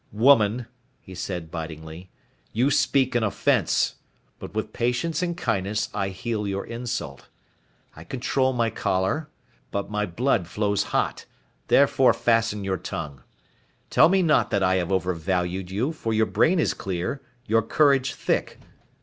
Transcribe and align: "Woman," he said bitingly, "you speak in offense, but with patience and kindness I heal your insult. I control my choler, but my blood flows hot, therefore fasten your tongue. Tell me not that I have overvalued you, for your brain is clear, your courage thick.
"Woman," 0.13 0.65
he 0.99 1.13
said 1.13 1.51
bitingly, 1.51 2.09
"you 2.51 2.71
speak 2.71 3.15
in 3.15 3.21
offense, 3.21 3.97
but 4.39 4.55
with 4.55 4.73
patience 4.73 5.21
and 5.21 5.37
kindness 5.37 5.89
I 5.93 6.09
heal 6.09 6.47
your 6.47 6.65
insult. 6.65 7.29
I 7.95 8.03
control 8.03 8.51
my 8.51 8.71
choler, 8.71 9.29
but 9.69 9.91
my 9.91 10.07
blood 10.07 10.47
flows 10.47 10.85
hot, 10.85 11.27
therefore 11.67 12.13
fasten 12.13 12.63
your 12.63 12.77
tongue. 12.77 13.21
Tell 13.91 14.09
me 14.09 14.23
not 14.23 14.49
that 14.49 14.63
I 14.63 14.77
have 14.77 14.91
overvalued 14.91 15.69
you, 15.69 15.91
for 15.91 16.15
your 16.15 16.25
brain 16.25 16.57
is 16.57 16.73
clear, 16.73 17.21
your 17.45 17.61
courage 17.61 18.15
thick. 18.15 18.59